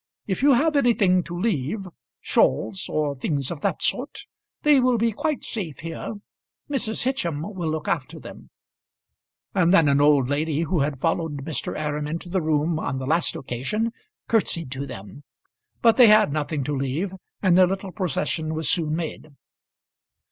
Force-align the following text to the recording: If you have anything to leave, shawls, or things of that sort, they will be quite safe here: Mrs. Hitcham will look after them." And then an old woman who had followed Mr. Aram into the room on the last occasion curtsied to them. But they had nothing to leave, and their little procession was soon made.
If 0.25 0.41
you 0.41 0.53
have 0.53 0.75
anything 0.75 1.21
to 1.25 1.37
leave, 1.39 1.87
shawls, 2.21 2.89
or 2.89 3.15
things 3.15 3.51
of 3.51 3.61
that 3.61 3.83
sort, 3.83 4.25
they 4.63 4.79
will 4.79 4.97
be 4.97 5.11
quite 5.11 5.43
safe 5.43 5.81
here: 5.81 6.13
Mrs. 6.67 7.03
Hitcham 7.03 7.43
will 7.53 7.69
look 7.69 7.87
after 7.87 8.19
them." 8.19 8.49
And 9.53 9.71
then 9.71 9.87
an 9.87 10.01
old 10.01 10.27
woman 10.31 10.63
who 10.63 10.79
had 10.79 10.99
followed 10.99 11.45
Mr. 11.45 11.77
Aram 11.77 12.07
into 12.07 12.29
the 12.29 12.41
room 12.41 12.79
on 12.79 12.97
the 12.97 13.05
last 13.05 13.35
occasion 13.35 13.91
curtsied 14.27 14.71
to 14.71 14.87
them. 14.87 15.23
But 15.83 15.97
they 15.97 16.07
had 16.07 16.33
nothing 16.33 16.63
to 16.63 16.75
leave, 16.75 17.13
and 17.43 17.55
their 17.55 17.67
little 17.67 17.91
procession 17.91 18.55
was 18.55 18.67
soon 18.67 18.95
made. 18.95 19.27